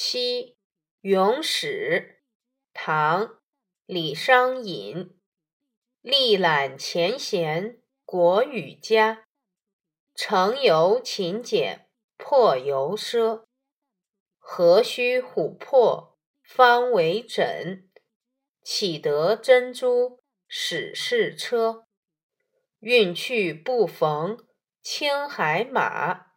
[0.00, 0.56] 七
[1.00, 2.22] 咏史，
[2.72, 3.40] 唐，
[3.84, 5.18] 李商隐。
[6.00, 9.24] 历览前贤，国与家。
[10.14, 13.42] 成由勤俭，破由奢。
[14.38, 17.90] 何须琥珀，方为枕？
[18.62, 21.88] 岂得珍珠，始是车？
[22.78, 24.46] 运去不逢，
[24.80, 26.28] 青海马。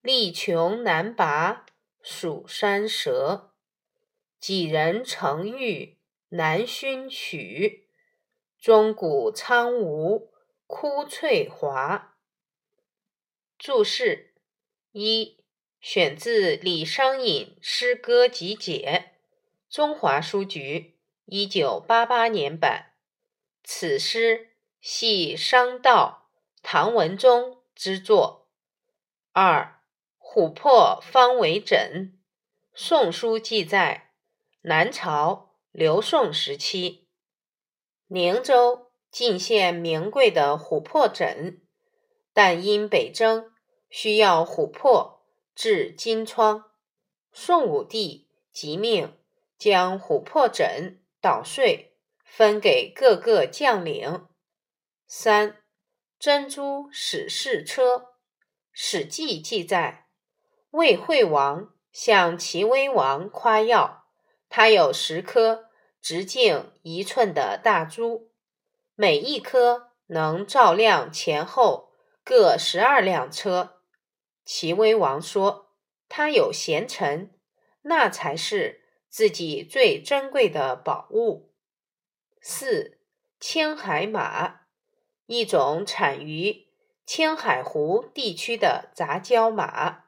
[0.00, 1.65] 力穷难拔。
[2.08, 3.50] 蜀山蛇，
[4.38, 7.88] 几人成玉难熏取。
[8.60, 10.32] 钟鼓苍梧
[10.68, 12.16] 枯翠华。
[13.58, 14.34] 注释
[14.92, 15.42] 一：
[15.80, 19.16] 选自李商隐诗歌集解，
[19.68, 22.92] 中华书局一九八八年版。
[23.64, 24.50] 此诗
[24.80, 26.30] 系商道
[26.62, 28.48] 唐文宗之作。
[29.32, 29.75] 二。
[30.36, 32.12] 琥珀方为枕，
[32.74, 34.12] 《宋书》记载，
[34.60, 37.08] 南朝刘宋时期，
[38.08, 41.62] 宁州进献名贵的琥珀枕，
[42.34, 43.50] 但因北征
[43.88, 46.66] 需要琥珀治金疮，
[47.32, 49.16] 宋武帝即命
[49.56, 54.26] 将琥珀枕捣碎，分给各个将领。
[55.06, 55.64] 三
[56.18, 57.96] 珍珠史事车，
[58.74, 60.02] 《史记》记载。
[60.76, 64.04] 魏惠王向齐威王夸耀，
[64.50, 65.70] 他有十颗
[66.02, 68.30] 直径一寸的大珠，
[68.94, 73.80] 每一颗能照亮前后各十二辆车。
[74.44, 75.72] 齐威王说
[76.10, 77.30] ：“他有贤臣，
[77.80, 81.54] 那才是自己最珍贵的宝物。”
[82.42, 82.98] 四
[83.40, 84.66] 青海马，
[85.24, 86.66] 一种产于
[87.06, 90.04] 青海湖地区的杂交马。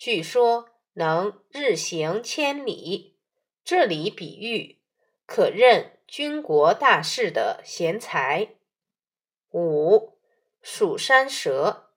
[0.00, 3.18] 据说能日行千里，
[3.62, 4.80] 这里比喻
[5.26, 8.54] 可任军国大事的贤才。
[9.50, 10.16] 五
[10.62, 11.90] 蜀山蛇，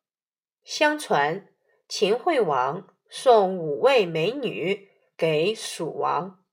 [0.65, 1.47] 相传
[1.87, 6.43] 秦惠王送五位美女给蜀王，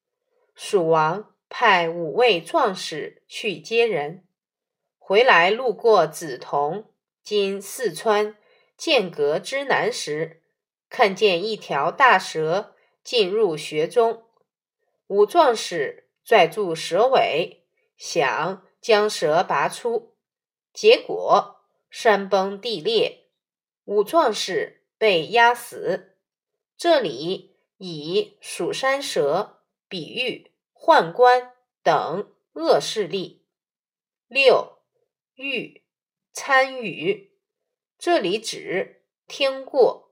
[0.55, 4.25] 蜀王派五位壮士去接人，
[4.99, 6.85] 回来路过梓潼
[7.25, 8.37] （今四川
[8.77, 10.40] 剑阁之南）时。
[10.91, 12.75] 看见一条大蛇
[13.05, 14.25] 进入穴中，
[15.07, 17.65] 五壮士拽住蛇尾，
[17.97, 20.17] 想将蛇拔出，
[20.75, 23.29] 结果山崩地裂，
[23.85, 26.17] 五壮士被压死。
[26.77, 31.53] 这里以蜀山蛇比喻宦官
[31.85, 33.47] 等恶势力。
[34.27, 34.79] 六
[35.35, 35.85] 遇
[36.33, 37.33] 参与，
[37.97, 40.10] 这里指听过。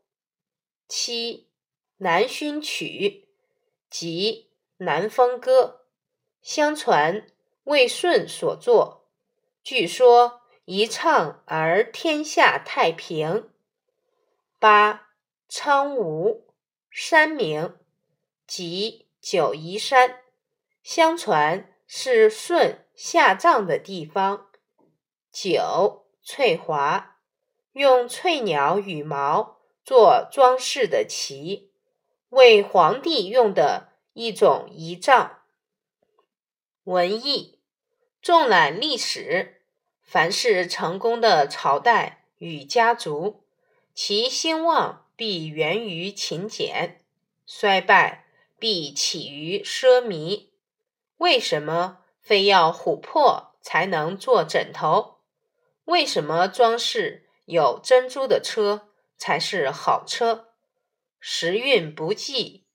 [0.88, 1.50] 七
[1.99, 3.28] 南薰曲，
[3.91, 4.49] 即
[4.84, 5.82] 《南风歌》，
[6.41, 7.26] 相传
[7.65, 9.06] 魏舜所作，
[9.62, 13.50] 据说一唱而天下太平。
[14.59, 15.09] 八
[15.47, 16.47] 苍梧
[16.88, 17.76] 山名，
[18.47, 20.22] 即九嶷山，
[20.82, 24.50] 相传是舜下葬的地方。
[25.31, 27.19] 九翠华，
[27.72, 29.57] 用翠鸟羽毛。
[29.88, 31.71] 做装饰的旗，
[32.28, 35.38] 为皇帝用的一种仪仗。
[36.84, 37.59] 文艺
[38.21, 39.62] 纵览历史，
[40.03, 43.44] 凡是成功的朝代与家族，
[43.94, 47.00] 其兴旺必源于勤俭，
[47.47, 48.26] 衰败
[48.59, 50.49] 必起于奢靡。
[51.16, 55.20] 为什么非要琥珀才能做枕头？
[55.87, 58.88] 为什么装饰有珍珠的车？
[59.18, 60.54] 才是好车，
[61.18, 62.66] 时运不济，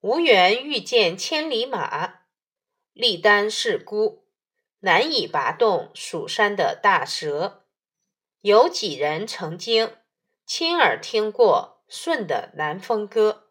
[0.00, 2.24] 无缘遇见千里马，
[2.92, 4.26] 历单事孤，
[4.80, 7.64] 难以拔动蜀山的大蛇。
[8.40, 9.96] 有几人曾经
[10.44, 13.44] 亲耳听过舜的《南风歌》？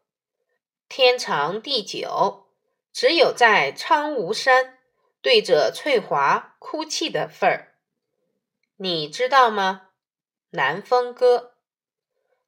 [0.89, 2.49] 天长地久，
[2.91, 4.77] 只有在苍梧山
[5.21, 7.77] 对着翠华哭泣的份儿。
[8.75, 9.83] 你知道吗？
[10.49, 11.37] 《南风歌》。《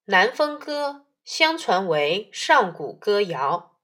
[0.05, 0.89] 南风歌》
[1.23, 3.77] 相传为上古歌谣，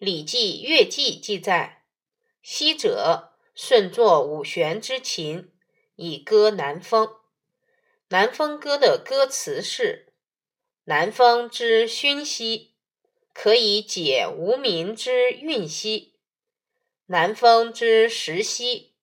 [0.04, 1.84] 《礼记·乐记》记载
[2.42, 5.52] ：“昔者舜作五弦之琴，
[5.94, 7.06] 以歌南风。”
[8.08, 10.14] 《南风歌》的歌词是
[10.86, 12.74] ：“南风之熏兮，
[13.32, 16.14] 可以解无民之愠兮；
[17.06, 18.94] 南风之时兮，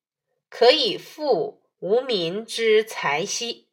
[0.50, 3.68] 可以复无民之财兮。”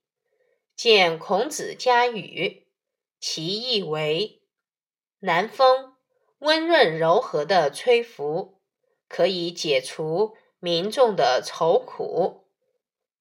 [0.73, 2.63] 见孔子家语。
[3.19, 4.41] 其意为：
[5.19, 5.93] 南风
[6.39, 8.59] 温润柔和的吹拂，
[9.09, 12.45] 可以解除民众的愁苦。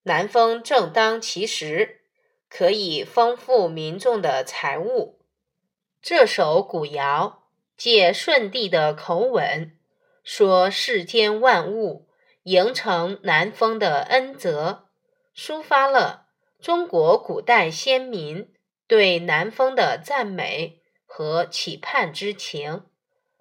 [0.02, 2.02] 南风正当其时，
[2.48, 5.18] 可以丰富民众的财物。
[6.00, 7.42] 这首古谣
[7.76, 9.76] 借舜帝的口吻，
[10.22, 12.06] 说世间万物
[12.44, 14.86] 迎承南风的恩泽，
[15.34, 16.26] 抒发了
[16.60, 18.52] 中国古代先民
[18.86, 22.84] 对南风的赞美和期盼之情，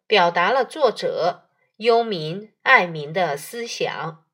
[0.08, 4.26] 表达了作者忧民爱民的思想。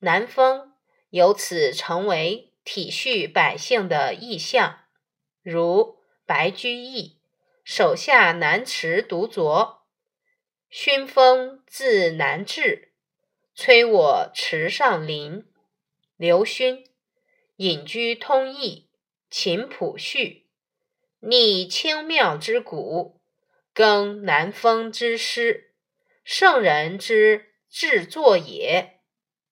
[0.00, 0.72] 南风
[1.10, 4.80] 由此成为体恤百姓的意象，
[5.42, 7.18] 如白居易。
[7.64, 9.82] 手下南池独酌，
[10.68, 12.92] 熏风自南至，
[13.54, 15.46] 吹我池上林。
[16.16, 16.84] 刘勋，
[17.56, 18.88] 隐居通义，
[19.32, 20.46] 琴谱序，
[21.20, 23.22] 拟清妙之鼓，
[23.72, 25.72] 更南风之诗，
[26.22, 29.00] 圣人之制作也。